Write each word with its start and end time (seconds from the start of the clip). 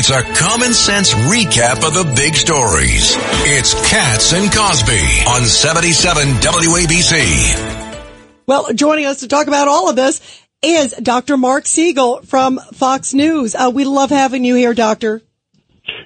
It's 0.00 0.10
a 0.10 0.22
common 0.22 0.72
sense 0.74 1.12
recap 1.12 1.84
of 1.84 1.92
the 1.92 2.04
big 2.14 2.36
stories. 2.36 3.16
It's 3.18 3.74
Cats 3.90 4.32
and 4.32 4.46
Cosby 4.52 5.24
on 5.26 5.42
77 5.42 6.34
WABC. 6.34 8.06
Well, 8.46 8.72
joining 8.74 9.06
us 9.06 9.18
to 9.20 9.26
talk 9.26 9.48
about 9.48 9.66
all 9.66 9.90
of 9.90 9.96
this 9.96 10.20
is 10.62 10.92
Dr. 10.92 11.36
Marc 11.36 11.66
Siegel 11.66 12.22
from 12.22 12.60
Fox 12.74 13.12
News. 13.12 13.56
Uh, 13.56 13.72
we 13.74 13.84
love 13.84 14.10
having 14.10 14.44
you 14.44 14.54
here, 14.54 14.72
Doctor. 14.72 15.20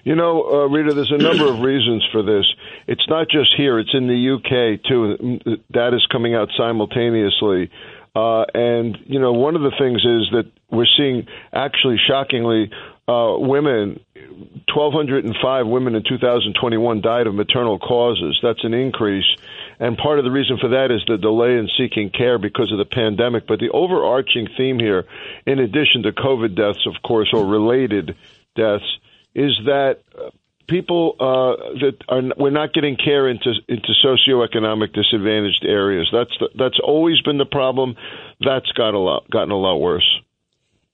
You 0.04 0.14
know, 0.14 0.42
uh, 0.42 0.68
Rita, 0.68 0.94
there's 0.94 1.12
a 1.12 1.22
number 1.22 1.52
of 1.52 1.60
reasons 1.60 2.02
for 2.12 2.22
this. 2.22 2.46
It's 2.86 3.06
not 3.10 3.28
just 3.28 3.50
here; 3.58 3.78
it's 3.78 3.92
in 3.92 4.06
the 4.06 4.36
UK 4.36 4.82
too. 4.88 5.38
That 5.74 5.92
is 5.92 6.06
coming 6.10 6.34
out 6.34 6.48
simultaneously. 6.56 7.70
Uh, 8.16 8.44
and 8.54 8.96
you 9.04 9.20
know, 9.20 9.32
one 9.32 9.54
of 9.54 9.60
the 9.60 9.72
things 9.78 9.98
is 9.98 10.30
that 10.32 10.50
we're 10.70 10.86
seeing 10.96 11.26
actually 11.52 11.98
shockingly 12.08 12.70
uh, 13.08 13.36
women. 13.38 14.00
1,205 14.74 15.66
women 15.66 15.94
in 15.94 16.02
2021 16.08 17.00
died 17.00 17.26
of 17.26 17.34
maternal 17.34 17.78
causes. 17.78 18.38
That's 18.42 18.64
an 18.64 18.72
increase. 18.72 19.26
And 19.78 19.98
part 19.98 20.18
of 20.18 20.24
the 20.24 20.30
reason 20.30 20.58
for 20.58 20.68
that 20.68 20.90
is 20.90 21.02
the 21.06 21.18
delay 21.18 21.58
in 21.58 21.68
seeking 21.76 22.10
care 22.10 22.38
because 22.38 22.72
of 22.72 22.78
the 22.78 22.84
pandemic. 22.84 23.46
But 23.46 23.58
the 23.58 23.70
overarching 23.70 24.48
theme 24.56 24.78
here, 24.78 25.04
in 25.46 25.58
addition 25.58 26.04
to 26.04 26.12
COVID 26.12 26.56
deaths, 26.56 26.86
of 26.86 27.02
course, 27.02 27.30
or 27.32 27.44
related 27.44 28.16
deaths, 28.54 28.84
is 29.34 29.52
that 29.66 29.98
uh, 30.16 30.30
people 30.68 31.16
uh, 31.18 31.80
that 31.80 31.96
are 32.08 32.22
we're 32.36 32.50
not 32.50 32.72
getting 32.72 32.96
care 32.96 33.28
into 33.28 33.52
into 33.68 33.92
socioeconomic 34.04 34.92
disadvantaged 34.92 35.64
areas. 35.64 36.08
That's 36.12 36.36
the, 36.38 36.48
that's 36.56 36.78
always 36.82 37.20
been 37.22 37.38
the 37.38 37.46
problem. 37.46 37.96
That's 38.40 38.70
got 38.72 38.94
a 38.94 38.98
lot 38.98 39.28
gotten 39.30 39.50
a 39.50 39.58
lot 39.58 39.78
worse. 39.78 40.20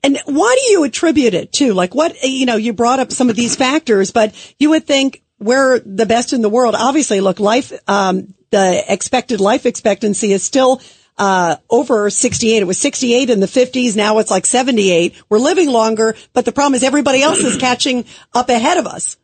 And 0.02 0.18
why 0.26 0.56
do 0.60 0.72
you 0.72 0.84
attribute 0.84 1.34
it 1.34 1.52
to? 1.54 1.74
Like 1.74 1.94
what 1.94 2.22
you 2.22 2.46
know, 2.46 2.56
you 2.56 2.72
brought 2.72 3.00
up 3.00 3.12
some 3.12 3.30
of 3.30 3.36
these 3.36 3.56
factors, 3.56 4.10
but 4.10 4.34
you 4.58 4.70
would 4.70 4.86
think 4.86 5.22
we're 5.38 5.80
the 5.80 6.06
best 6.06 6.32
in 6.32 6.40
the 6.40 6.48
world. 6.48 6.74
Obviously, 6.76 7.20
look, 7.20 7.40
life 7.40 7.72
um, 7.88 8.34
the 8.50 8.84
expected 8.92 9.40
life 9.40 9.66
expectancy 9.66 10.32
is 10.32 10.42
still 10.42 10.80
uh, 11.18 11.56
over 11.68 12.10
68. 12.10 12.62
It 12.62 12.66
was 12.66 12.78
68 12.78 13.30
in 13.30 13.40
the 13.40 13.46
50s. 13.46 13.96
Now 13.96 14.18
it's 14.18 14.30
like 14.30 14.46
78. 14.46 15.14
We're 15.28 15.38
living 15.38 15.68
longer, 15.68 16.16
but 16.32 16.44
the 16.44 16.52
problem 16.52 16.74
is 16.74 16.84
everybody 16.84 17.22
else 17.22 17.38
is 17.38 17.56
catching 17.60 18.04
up 18.32 18.48
ahead 18.48 18.78
of 18.78 18.86
us. 18.86 19.16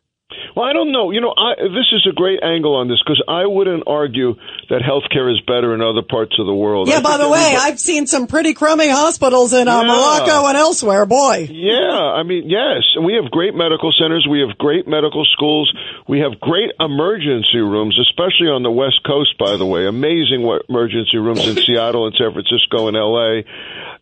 Well, 0.55 0.65
I 0.65 0.73
don't 0.73 0.91
know. 0.91 1.11
You 1.11 1.21
know, 1.21 1.33
I, 1.35 1.55
this 1.55 1.91
is 1.91 2.07
a 2.09 2.13
great 2.13 2.41
angle 2.43 2.75
on 2.75 2.87
this 2.87 3.01
because 3.03 3.21
I 3.27 3.45
wouldn't 3.45 3.83
argue 3.87 4.35
that 4.69 4.81
healthcare 4.81 5.31
is 5.31 5.41
better 5.41 5.73
in 5.73 5.81
other 5.81 6.01
parts 6.01 6.39
of 6.39 6.45
the 6.45 6.53
world. 6.53 6.87
Yeah, 6.87 7.01
by 7.01 7.17
the 7.17 7.29
way, 7.29 7.55
I've 7.57 7.79
seen 7.79 8.07
some 8.07 8.27
pretty 8.27 8.53
crummy 8.53 8.89
hospitals 8.89 9.53
in 9.53 9.67
uh, 9.67 9.81
yeah. 9.81 9.87
Morocco 9.87 10.47
and 10.47 10.57
elsewhere. 10.57 11.05
Boy. 11.05 11.47
Yeah, 11.51 11.99
I 12.15 12.23
mean, 12.23 12.49
yes, 12.49 12.83
and 12.95 13.05
we 13.05 13.15
have 13.21 13.31
great 13.31 13.53
medical 13.53 13.91
centers. 13.91 14.27
We 14.29 14.39
have 14.41 14.57
great 14.57 14.87
medical 14.87 15.25
schools. 15.25 15.73
We 16.07 16.19
have 16.19 16.39
great 16.39 16.71
emergency 16.79 17.59
rooms, 17.59 17.99
especially 17.99 18.47
on 18.47 18.63
the 18.63 18.71
West 18.71 19.01
Coast. 19.05 19.37
By 19.37 19.57
the 19.57 19.65
way, 19.65 19.87
amazing 19.87 20.47
emergency 20.69 21.17
rooms 21.17 21.47
in 21.47 21.57
Seattle 21.57 22.07
and 22.07 22.15
San 22.15 22.31
Francisco 22.31 22.87
and 22.87 22.95
L.A. 22.95 23.43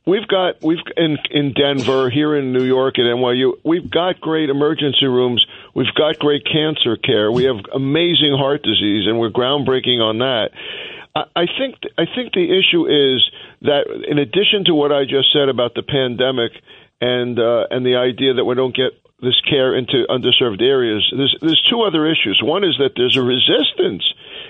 We've 0.06 0.28
got 0.28 0.62
we've 0.62 0.84
in 0.98 1.18
in 1.32 1.54
Denver, 1.54 2.10
here 2.10 2.36
in 2.36 2.52
New 2.52 2.64
York 2.64 3.00
at 3.00 3.04
NYU. 3.06 3.54
We've 3.64 3.90
got 3.90 4.20
great 4.20 4.50
emergency 4.50 5.06
rooms. 5.06 5.46
We've 5.74 5.94
got 5.96 6.20
great 6.20 6.46
cancer 6.46 6.98
care. 6.98 7.32
We 7.32 7.46
have 7.46 7.58
amazing 7.74 8.36
heart 8.38 8.62
disease, 8.64 9.08
and 9.08 9.20
we're 9.20 9.32
groundbreaking 9.32 10.02
on 10.02 10.20
that. 10.20 10.52
I, 11.16 11.46
think 11.46 11.76
I 11.98 12.06
think 12.06 12.34
the 12.34 12.46
issue 12.46 12.86
is 12.86 13.22
that 13.62 13.86
in 14.08 14.18
addition 14.18 14.66
to 14.66 14.74
what 14.74 14.92
I 14.92 15.06
just 15.06 15.32
said 15.32 15.48
about 15.48 15.76
the 15.76 15.84
pandemic 15.84 16.52
and 17.02 17.38
uh, 17.38 17.68
and 17.70 17.86
the 17.86 17.98
idea 17.98 18.34
that 18.34 18.46
we 18.46 18.56
don't 18.56 18.76
get 18.76 18.94
this 19.22 19.40
care 19.42 19.76
into 19.76 20.06
underserved 20.10 20.62
areas, 20.62 21.06
there's 21.16 21.36
there's 21.40 21.64
two 21.70 21.82
other 21.82 22.10
issues. 22.10 22.42
One 22.44 22.64
is 22.64 22.78
that 22.80 22.94
there's 22.96 23.16
a 23.16 23.22
resistance 23.22 24.04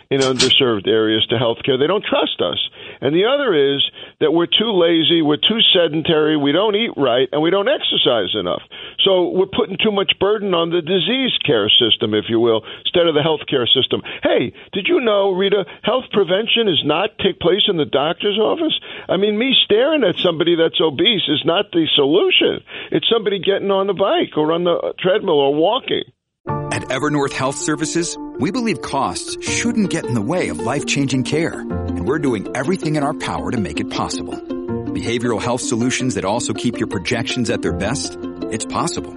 in 0.10 0.22
underserved 0.22 0.88
areas 0.88 1.26
to 1.28 1.38
health 1.38 1.60
care. 1.66 1.78
They 1.78 1.88
don't 1.88 2.04
trust 2.04 2.40
us. 2.40 2.60
And 3.02 3.16
the 3.16 3.26
other 3.26 3.54
is 3.54 3.84
that 4.20 4.32
we're 4.32 4.48
too 4.48 4.72
lazy, 4.72 5.22
we're 5.22 5.38
too 5.38 5.60
sedentary, 5.74 6.38
we 6.38 6.52
don't 6.52 6.76
eat 6.76 6.92
right, 6.96 7.28
and 7.32 7.42
we 7.42 7.50
don't 7.50 7.68
exercise 7.68 8.36
enough. 8.40 8.62
So 9.04 9.30
we're 9.30 9.52
putting 9.52 9.78
too 9.78 9.92
much 9.92 10.14
burden 10.20 10.54
on 10.54 10.72
the 10.72 10.82
disease 10.82 11.36
care 11.46 11.70
system, 11.70 12.14
if 12.14 12.26
you 12.30 12.40
will, 12.40 12.64
instead 12.86 13.08
of 13.08 13.16
the 13.16 13.22
health 13.22 13.42
care 13.50 13.68
system. 13.68 14.02
Hey, 14.24 14.54
did 14.72 14.88
you 14.88 15.02
know, 15.02 15.32
Rita, 15.32 15.66
health 15.84 16.06
prevention 16.12 16.68
is 16.68 16.82
not 16.86 17.18
take 17.20 17.40
place 17.40 17.68
in 17.68 17.78
the 17.78 17.86
doctor's 17.86 18.40
office? 18.40 18.80
I 19.10 19.18
mean, 19.18 19.38
me 19.38 19.54
staring 19.66 20.04
at 20.04 20.16
somebody 20.18 20.56
that's 20.56 20.80
obese 20.80 21.28
is 21.28 21.44
not 21.46 21.72
the 21.72 21.86
solution. 21.96 22.64
It's 22.92 23.10
somebody 23.12 23.40
getting 23.40 23.72
on 23.72 23.88
the 23.88 23.94
bike 23.94 24.38
or 24.38 24.52
on 24.52 24.64
the 24.64 24.94
treadmill 25.00 25.40
or 25.40 25.54
walking. 25.54 26.04
At 26.48 26.84
Evernorth 26.90 27.34
Health 27.34 27.58
Services, 27.58 28.18
we 28.40 28.52
believe 28.52 28.82
costs 28.82 29.38
shouldn't 29.48 29.90
get 29.90 30.06
in 30.06 30.14
the 30.14 30.22
way 30.22 30.50
of 30.50 30.60
life-changing 30.60 31.24
care, 31.24 31.60
and 31.60 32.08
we're 32.08 32.20
doing 32.20 32.48
everything 32.56 32.96
in 32.96 33.04
our 33.04 33.14
power 33.14 33.52
to 33.52 33.58
make 33.58 33.80
it 33.80 33.90
possible. 33.90 34.34
Behavioral 34.34 35.42
health 35.42 35.62
solutions 35.62 36.16
that 36.16 36.26
also 36.26 36.54
keep 36.54 36.80
your 36.80 36.88
projections 36.88 37.50
at 37.50 37.62
their 37.62 37.74
best? 37.74 38.18
It's 38.54 38.66
possible. 38.66 39.16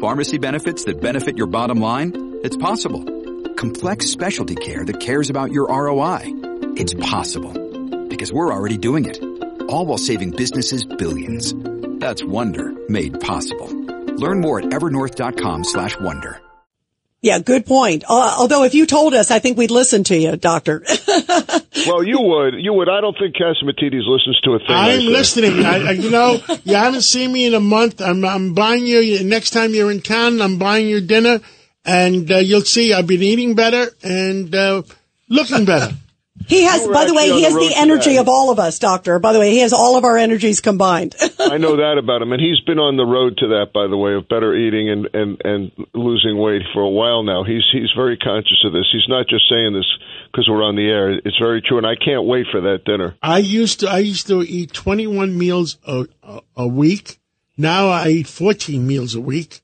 Pharmacy 0.00 0.38
benefits 0.38 0.84
that 0.84 0.98
benefit 0.98 1.36
your 1.36 1.46
bottom 1.46 1.78
line? 1.78 2.40
It's 2.42 2.56
possible. 2.56 3.04
Complex 3.54 4.06
specialty 4.06 4.54
care 4.54 4.82
that 4.82 4.98
cares 4.98 5.28
about 5.28 5.52
your 5.52 5.66
ROI? 5.68 6.20
It's 6.78 6.94
possible. 6.94 7.52
Because 8.08 8.32
we're 8.32 8.50
already 8.50 8.78
doing 8.78 9.04
it. 9.04 9.22
All 9.68 9.84
while 9.84 9.98
saving 9.98 10.30
businesses 10.30 10.84
billions. 10.84 11.52
That's 12.00 12.24
Wonder 12.24 12.72
made 12.88 13.20
possible. 13.20 13.68
Learn 13.68 14.40
more 14.40 14.60
at 14.60 14.64
evernorth.com 14.64 15.64
slash 15.64 16.00
wonder. 16.00 16.40
Yeah, 17.20 17.40
good 17.40 17.66
point. 17.66 18.04
Uh, 18.08 18.36
although 18.38 18.64
if 18.64 18.74
you 18.74 18.86
told 18.86 19.12
us, 19.12 19.30
I 19.30 19.38
think 19.38 19.58
we'd 19.58 19.70
listen 19.70 20.02
to 20.04 20.16
you, 20.16 20.36
doctor. 20.36 20.82
well, 21.86 22.02
you 22.02 22.20
would. 22.20 22.54
You 22.54 22.72
would. 22.74 22.88
I 22.88 23.00
don't 23.00 23.16
think 23.18 23.36
Catsimatidis 23.36 24.06
listens 24.06 24.40
to 24.42 24.52
a 24.52 24.58
thing. 24.58 24.66
I'm 24.68 25.00
listening. 25.00 25.64
I, 25.64 25.88
I, 25.88 25.90
you 25.92 26.10
know, 26.10 26.40
you 26.64 26.74
haven't 26.74 27.02
seen 27.02 27.32
me 27.32 27.46
in 27.46 27.54
a 27.54 27.60
month. 27.60 28.00
I'm, 28.00 28.24
I'm 28.24 28.54
buying 28.54 28.86
you, 28.86 29.22
next 29.24 29.50
time 29.50 29.74
you're 29.74 29.90
in 29.90 30.00
town, 30.00 30.40
I'm 30.40 30.58
buying 30.58 30.88
your 30.88 31.00
dinner 31.00 31.40
and 31.84 32.30
uh, 32.30 32.38
you'll 32.38 32.62
see 32.62 32.92
I've 32.92 33.06
been 33.06 33.22
eating 33.22 33.54
better 33.54 33.90
and 34.02 34.54
uh, 34.54 34.82
looking 35.28 35.64
better. 35.64 35.94
He 36.46 36.64
has, 36.64 36.86
by 36.88 37.04
the 37.04 37.14
way, 37.14 37.30
he 37.30 37.42
has 37.42 37.54
the, 37.54 37.60
the 37.60 37.74
energy 37.76 38.16
of 38.18 38.28
all 38.28 38.50
of 38.50 38.58
us, 38.58 38.78
doctor. 38.78 39.18
By 39.18 39.32
the 39.32 39.38
way, 39.38 39.50
he 39.50 39.58
has 39.58 39.72
all 39.72 39.96
of 39.96 40.04
our 40.04 40.16
energies 40.16 40.60
combined. 40.60 41.14
I 41.38 41.58
know 41.58 41.76
that 41.76 41.98
about 41.98 42.22
him, 42.22 42.32
and 42.32 42.40
he's 42.40 42.60
been 42.60 42.78
on 42.78 42.96
the 42.96 43.04
road 43.04 43.36
to 43.38 43.48
that, 43.48 43.72
by 43.72 43.86
the 43.86 43.96
way, 43.96 44.14
of 44.14 44.28
better 44.28 44.54
eating 44.54 44.90
and 44.90 45.08
and 45.12 45.40
and 45.44 45.86
losing 45.94 46.38
weight 46.38 46.62
for 46.72 46.82
a 46.82 46.88
while 46.88 47.22
now. 47.22 47.44
He's 47.44 47.64
he's 47.72 47.90
very 47.96 48.16
conscious 48.16 48.64
of 48.64 48.72
this. 48.72 48.88
He's 48.92 49.08
not 49.08 49.28
just 49.28 49.48
saying 49.48 49.72
this 49.74 49.86
because 50.30 50.48
we're 50.48 50.64
on 50.64 50.76
the 50.76 50.88
air. 50.88 51.10
It's 51.10 51.38
very 51.38 51.62
true, 51.62 51.78
and 51.78 51.86
I 51.86 51.96
can't 51.96 52.24
wait 52.24 52.46
for 52.50 52.60
that 52.62 52.84
dinner. 52.84 53.16
I 53.22 53.38
used 53.38 53.80
to 53.80 53.88
I 53.88 53.98
used 53.98 54.26
to 54.28 54.42
eat 54.42 54.72
21 54.72 55.36
meals 55.36 55.78
a 55.86 56.06
a, 56.22 56.40
a 56.56 56.66
week. 56.66 57.18
Now 57.56 57.88
I 57.88 58.08
eat 58.08 58.26
14 58.26 58.86
meals 58.86 59.14
a 59.14 59.20
week, 59.20 59.60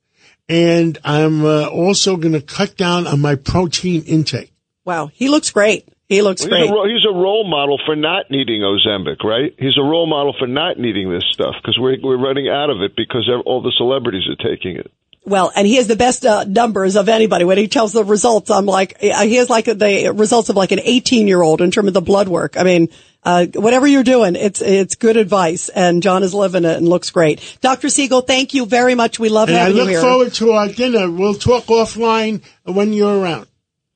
and 0.48 0.98
I'm 1.04 1.44
uh, 1.44 1.66
also 1.66 2.16
going 2.16 2.34
to 2.34 2.42
cut 2.42 2.76
down 2.76 3.06
on 3.06 3.20
my 3.20 3.34
protein 3.34 4.02
intake. 4.04 4.52
Wow, 4.84 5.06
he 5.06 5.28
looks 5.28 5.50
great. 5.50 5.88
He 6.08 6.22
looks 6.22 6.43
well, 6.43 6.50
great. 6.50 6.62
He's 6.62 6.70
a, 6.70 6.88
he's 6.88 7.06
a, 7.06 7.12
role 7.12 7.49
model 7.49 7.78
for 7.84 7.94
not 7.94 8.31
needing 8.31 8.62
Ozempic, 8.62 9.22
right? 9.22 9.55
He's 9.58 9.76
a 9.76 9.82
role 9.82 10.06
model 10.06 10.34
for 10.38 10.46
not 10.46 10.78
needing 10.78 11.10
this 11.10 11.25
stuff 11.32 11.55
because 11.60 11.78
we're 11.78 11.99
we're 12.02 12.16
running 12.16 12.49
out 12.49 12.70
of 12.70 12.81
it 12.81 12.96
because 12.96 13.31
all 13.44 13.60
the 13.60 13.72
celebrities 13.76 14.26
are 14.28 14.37
taking 14.37 14.76
it. 14.76 14.90
Well, 15.26 15.52
and 15.55 15.66
he 15.66 15.76
has 15.76 15.87
the 15.87 15.96
best 15.96 16.25
uh, 16.25 16.44
numbers 16.44 16.96
of 16.96 17.10
anybody. 17.10 17.44
When 17.44 17.58
he 17.58 17.69
tells 17.69 17.93
the 17.93 18.05
results, 18.05 18.50
I'm 18.50 18.64
like, 18.64 18.96
uh, 19.02 19.25
he 19.25 19.34
has 19.34 19.50
like 19.50 19.66
the 19.66 20.12
results 20.14 20.49
of 20.49 20.56
like 20.56 20.72
an 20.72 20.81
18 20.82 21.28
year 21.28 21.43
old 21.43 21.60
in 21.60 21.70
terms 21.70 21.88
of 21.88 21.94
the 21.94 22.00
blood 22.00 22.28
work. 22.28 22.56
I 22.56 22.62
mean, 22.62 22.88
uh, 23.22 23.44
whatever 23.55 23.87
you're 23.87 24.05
doing, 24.05 24.34
it's 24.34 24.62
it's 24.62 24.94
good 24.94 25.19
advice, 25.19 25.69
and 25.69 26.02
John 26.02 26.22
is 26.22 26.32
living 26.32 26.64
it 26.64 26.78
and 26.78 26.88
looks 26.88 27.10
great. 27.10 27.58
Dr. 27.60 27.90
Siegel, 27.90 28.22
thank 28.22 28.55
you 28.55 28.64
very 28.64 28.94
much. 28.94 29.19
We 29.19 29.28
love 29.28 29.50
and 29.50 29.58
having 29.58 29.76
you 29.76 29.87
here. 29.87 29.99
I 29.99 30.02
look 30.02 30.10
forward 30.10 30.34
to 30.34 30.52
our 30.52 30.69
dinner. 30.69 31.10
We'll 31.10 31.34
talk 31.34 31.64
offline 31.64 32.43
when 32.64 32.94
you're 32.94 33.20
around. 33.20 33.47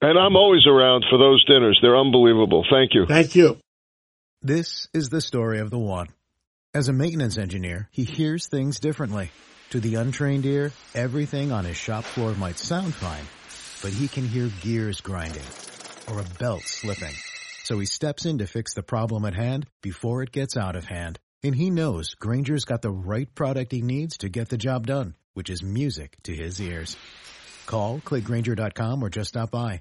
And 0.03 0.19
I'm 0.19 0.35
always 0.37 0.67
around 0.67 1.05
for 1.09 1.17
those 1.17 1.45
dinners. 1.45 1.79
They're 1.81 1.97
unbelievable. 1.97 2.65
Thank 2.69 2.93
you. 2.93 3.07
Thank 3.07 3.37
you. 3.37 3.59
This 4.43 4.89
is 4.93 5.09
the 5.11 5.21
story 5.21 5.61
of 5.61 5.71
the 5.71 5.79
one. 5.79 6.09
As 6.75 6.89
a 6.89 6.93
maintenance 6.93 7.39
engineer, 7.39 7.89
he 7.93 8.03
hears 8.03 8.49
things 8.49 8.81
differently 8.81 9.31
To 9.73 9.81
the 9.81 9.95
untrained 9.95 10.45
ear, 10.45 10.71
everything 10.95 11.51
on 11.51 11.65
his 11.65 11.79
shop 11.79 12.05
floor 12.05 12.35
might 12.35 12.59
sound 12.59 12.93
fine, 12.93 13.25
but 13.81 13.99
he 13.99 14.07
can 14.07 14.29
hear 14.29 14.51
gears 14.61 15.01
grinding 15.01 15.49
or 16.11 16.21
a 16.21 16.39
belt 16.39 16.61
slipping. 16.65 17.15
So 17.65 17.79
he 17.79 17.87
steps 17.87 18.27
in 18.27 18.37
to 18.37 18.47
fix 18.47 18.75
the 18.75 18.83
problem 18.83 19.25
at 19.25 19.33
hand 19.33 19.67
before 19.83 20.23
it 20.23 20.31
gets 20.31 20.59
out 20.59 20.77
of 20.77 20.85
hand. 20.85 21.19
And 21.43 21.55
he 21.55 21.71
knows 21.71 22.13
Grainger's 22.17 22.67
got 22.67 22.83
the 22.83 22.91
right 22.91 23.35
product 23.35 23.73
he 23.73 23.81
needs 23.81 24.19
to 24.19 24.29
get 24.29 24.51
the 24.51 24.59
job 24.59 24.87
done, 24.87 25.15
which 25.33 25.49
is 25.49 25.63
music 25.63 26.19
to 26.25 26.35
his 26.35 26.61
ears. 26.61 26.95
Call, 27.65 28.03
click 28.05 28.25
Grainger.com 28.25 29.03
or 29.03 29.09
just 29.09 29.31
stop 29.31 29.51
by. 29.53 29.81